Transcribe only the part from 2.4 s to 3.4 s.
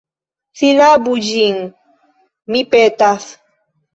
mi petas.